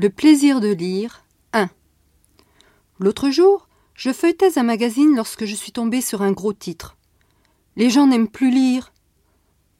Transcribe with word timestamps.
Le 0.00 0.10
plaisir 0.10 0.60
de 0.60 0.68
lire 0.68 1.24
1. 1.52 1.68
L'autre 3.00 3.30
jour, 3.30 3.66
je 3.94 4.12
feuilletais 4.12 4.56
un 4.56 4.62
magazine 4.62 5.16
lorsque 5.16 5.44
je 5.44 5.56
suis 5.56 5.72
tombée 5.72 6.00
sur 6.00 6.22
un 6.22 6.30
gros 6.30 6.52
titre. 6.52 6.96
Les 7.74 7.90
gens 7.90 8.06
n'aiment 8.06 8.28
plus 8.28 8.52
lire. 8.52 8.92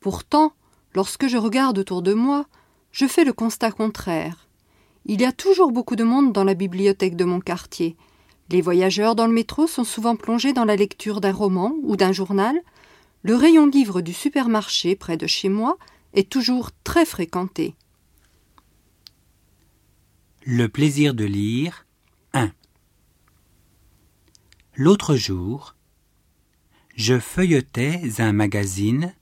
Pourtant, 0.01 0.55
lorsque 0.93 1.29
je 1.29 1.37
regarde 1.37 1.79
autour 1.79 2.03
de 2.03 2.15
moi, 2.15 2.47
je 2.91 3.07
fais 3.07 3.23
le 3.23 3.33
constat 3.33 3.71
contraire. 3.71 4.49
Il 5.07 5.21
y 5.21 5.25
a 5.25 5.31
toujours 5.31 5.71
beaucoup 5.71 5.95
de 5.95 6.03
monde 6.03 6.33
dans 6.33 6.43
la 6.43 6.55
bibliothèque 6.55 7.15
de 7.15 7.25
mon 7.25 7.39
quartier. 7.39 7.97
Les 8.51 8.61
voyageurs 8.61 9.15
dans 9.15 9.29
le 9.29 9.33
métro 9.33 9.69
sont 9.69 9.85
souvent 9.85 10.17
plongés 10.17 10.53
dans 10.53 10.65
la 10.65 10.75
lecture 10.75 11.21
d'un 11.21 11.33
roman 11.33 11.77
ou 11.85 11.95
d'un 11.95 12.11
journal. 12.11 12.61
Le 13.23 13.37
rayon 13.37 13.67
livre 13.67 14.01
du 14.01 14.15
supermarché 14.15 14.97
près 14.97 15.17
de 15.17 15.29
chez 15.29 15.49
moi 15.49 15.79
est 16.13 16.29
toujours 16.29 16.71
très 16.83 17.05
fréquenté. 17.05 17.77
Le 20.51 20.67
plaisir 20.67 21.13
de 21.13 21.27
lire 21.27 21.85
1. 22.33 22.51
L'autre 24.77 25.15
jour, 25.15 25.77
je 26.97 27.19
feuilletais 27.19 28.23
un 28.23 28.33
magazine 28.33 29.15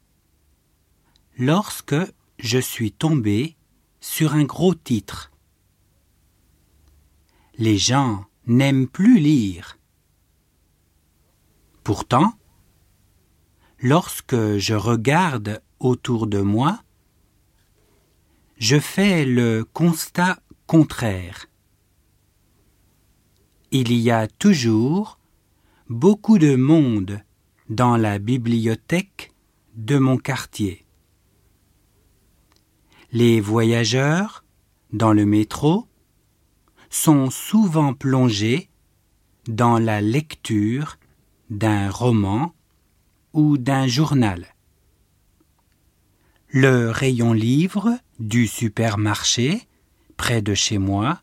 lorsque 1.36 1.96
je 2.38 2.58
suis 2.60 2.92
tombé 2.92 3.56
sur 3.98 4.34
un 4.34 4.44
gros 4.44 4.76
titre. 4.76 5.32
Les 7.58 7.76
gens 7.76 8.26
n'aiment 8.46 8.86
plus 8.86 9.18
lire. 9.18 9.78
Pourtant, 11.82 12.34
lorsque 13.80 14.58
je 14.58 14.74
regarde 14.74 15.60
autour 15.80 16.28
de 16.28 16.40
moi, 16.40 16.84
je 18.58 18.78
fais 18.78 19.24
le 19.24 19.64
constat 19.64 20.38
contraire. 20.66 21.46
Il 23.70 23.92
y 23.92 24.10
a 24.10 24.26
toujours 24.26 25.18
beaucoup 25.88 26.38
de 26.38 26.56
monde 26.56 27.20
dans 27.68 27.96
la 27.96 28.18
bibliothèque 28.18 29.32
de 29.74 29.98
mon 29.98 30.18
quartier. 30.18 30.84
Les 33.12 33.40
voyageurs, 33.40 34.44
dans 34.92 35.12
le 35.12 35.24
métro, 35.24 35.86
sont 36.90 37.30
souvent 37.30 37.94
plongés 37.94 38.68
dans 39.46 39.78
la 39.78 40.00
lecture 40.00 40.98
d'un 41.50 41.90
roman 41.90 42.54
ou 43.32 43.56
d'un 43.58 43.86
journal. 43.86 44.46
Le 46.48 46.90
rayon 46.90 47.32
livre 47.32 47.98
du 48.18 48.48
supermarché, 48.48 49.68
près 50.16 50.42
de 50.42 50.54
chez 50.54 50.78
moi, 50.78 51.20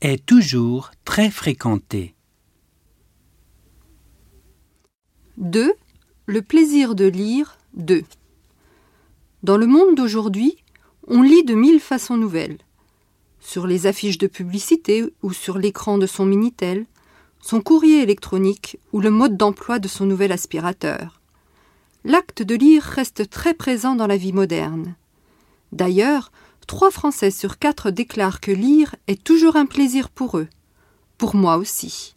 est 0.00 0.24
toujours 0.24 0.90
très 1.04 1.30
fréquenté. 1.30 2.14
2. 5.38 5.72
Le 6.26 6.42
plaisir 6.42 6.94
de 6.94 7.06
lire 7.06 7.58
2. 7.74 8.02
Dans 9.42 9.56
le 9.56 9.66
monde 9.66 9.96
d'aujourd'hui, 9.96 10.56
on 11.08 11.22
lit 11.22 11.44
de 11.44 11.54
mille 11.54 11.80
façons 11.80 12.16
nouvelles. 12.16 12.58
Sur 13.40 13.66
les 13.66 13.86
affiches 13.86 14.18
de 14.18 14.28
publicité 14.28 15.04
ou 15.22 15.32
sur 15.32 15.58
l'écran 15.58 15.98
de 15.98 16.06
son 16.06 16.26
Minitel, 16.26 16.86
son 17.40 17.60
courrier 17.60 18.02
électronique 18.02 18.78
ou 18.92 19.00
le 19.00 19.10
mode 19.10 19.36
d'emploi 19.36 19.80
de 19.80 19.88
son 19.88 20.06
nouvel 20.06 20.30
aspirateur. 20.30 21.20
L'acte 22.04 22.42
de 22.42 22.54
lire 22.54 22.82
reste 22.82 23.28
très 23.30 23.54
présent 23.54 23.94
dans 23.94 24.06
la 24.06 24.16
vie 24.16 24.32
moderne. 24.32 24.94
D'ailleurs, 25.72 26.30
trois 26.66 26.90
Français 26.90 27.30
sur 27.30 27.58
quatre 27.58 27.90
déclarent 27.90 28.40
que 28.40 28.50
lire 28.50 28.94
est 29.06 29.22
toujours 29.22 29.56
un 29.56 29.66
plaisir 29.66 30.10
pour 30.10 30.38
eux. 30.38 30.48
Pour 31.18 31.34
moi 31.34 31.56
aussi. 31.56 32.14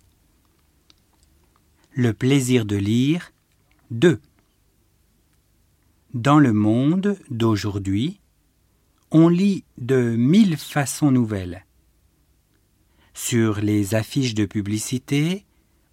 Le 1.93 2.13
plaisir 2.13 2.65
de 2.65 2.75
lire 2.75 3.31
2. 3.91 4.19
Dans 6.13 6.39
le 6.39 6.53
monde 6.53 7.17
d'aujourd'hui, 7.29 8.19
on 9.11 9.29
lit 9.29 9.63
de 9.77 10.15
mille 10.15 10.57
façons 10.57 11.11
nouvelles. 11.11 11.65
Sur 13.13 13.61
les 13.61 13.95
affiches 13.95 14.33
de 14.33 14.45
publicité 14.45 15.45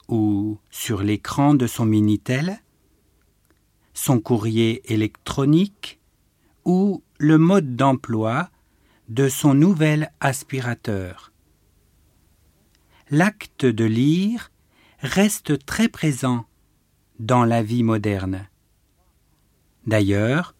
ou 0.09 0.59
sur 0.71 1.03
l'écran 1.03 1.55
de 1.55 1.67
son 1.67 1.87
Minitel, 1.87 2.61
son 3.95 4.21
courrier 4.21 4.83
électronique 4.93 6.01
ou 6.65 7.03
le 7.23 7.39
mode 7.39 7.77
d'emploi 7.77 8.51
de 9.09 9.29
son 9.29 9.55
nouvel 9.55 10.11
aspirateur. 10.19 11.33
L'acte 13.11 13.65
de 13.65 13.85
lire 13.85 14.51
reste 14.99 15.65
très 15.65 15.87
présent 15.87 16.47
dans 17.21 17.45
la 17.45 17.63
vie 17.63 17.85
moderne. 17.85 18.49
D'ailleurs, 19.87 20.57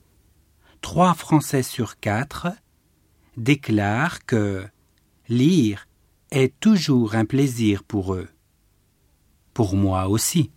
trois 0.83 1.15
Français 1.15 1.65
sur 1.65 1.99
quatre 1.99 2.47
déclarent 3.37 4.25
que 4.25 4.65
lire 5.29 5.89
est 6.31 6.61
toujours 6.61 7.17
un 7.17 7.25
plaisir 7.25 7.83
pour 7.83 8.15
eux. 8.15 8.29
Pour 9.53 9.75
moi 9.75 10.09
aussi. 10.09 10.53